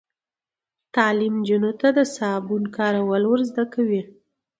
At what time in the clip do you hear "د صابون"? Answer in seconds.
1.97-2.63